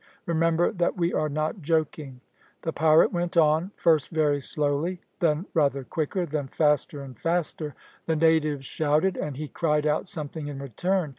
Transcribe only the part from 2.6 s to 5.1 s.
The pirate went on, first very slowly,